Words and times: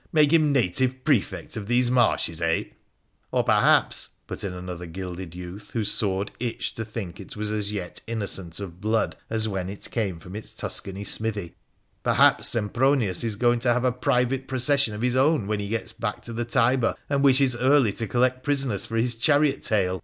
Make 0.11 0.33
him 0.33 0.51
native 0.51 1.03
Prefect 1.05 1.55
of 1.55 1.67
these 1.67 1.91
marshes, 1.91 2.41
eh?'' 2.41 2.63
Or, 3.31 3.43
perhaps,' 3.43 4.09
put 4.25 4.43
in 4.43 4.51
another 4.51 4.87
gilded 4.87 5.35
youth, 5.35 5.69
whose 5.73 5.91
sword 5.91 6.31
itched 6.39 6.75
to 6.77 6.85
think 6.85 7.19
it 7.19 7.35
was 7.37 7.51
as 7.51 7.71
yet 7.71 7.99
as 7.99 8.11
innocent 8.11 8.59
of 8.59 8.81
blood 8.81 9.15
as 9.29 9.47
when 9.47 9.69
it 9.69 9.69
1 9.69 9.69
8 9.69 9.69
WONDERFUL 9.69 9.77
ADVENTURES 9.77 9.85
OF 9.85 9.91
came 10.15 10.19
from 10.19 10.35
its 10.35 10.53
Tuscany 10.55 11.03
smithy— 11.03 11.55
'perhaps 12.01 12.49
Sempronius 12.49 13.23
is 13.23 13.35
going 13.35 13.59
to 13.59 13.71
have 13.71 13.85
a 13.85 13.91
private 13.91 14.47
procession 14.47 14.95
of 14.95 15.03
his 15.03 15.15
own 15.15 15.45
when 15.45 15.59
he 15.59 15.67
gets 15.67 15.93
back 15.93 16.23
to 16.23 16.33
the 16.33 16.45
Tiber, 16.45 16.95
and 17.07 17.23
wishes 17.23 17.55
early 17.57 17.91
to 17.93 18.07
collect 18.07 18.41
prisoners 18.41 18.87
for 18.87 18.97
his 18.97 19.13
chariot 19.13 19.61
tail." 19.61 19.99